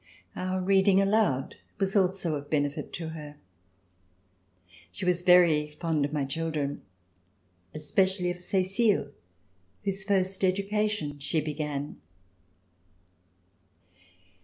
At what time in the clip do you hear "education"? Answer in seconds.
10.43-11.19